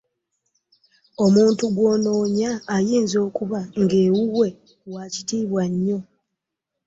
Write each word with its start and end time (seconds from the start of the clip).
Omuntu 1.25 1.63
gw'onyoma 1.75 2.49
ayinza 2.75 3.17
okuba 3.27 3.59
nga 3.81 3.95
ewuwwe 4.07 4.47
wakitibwa 4.93 5.63
nnyo. 5.71 5.99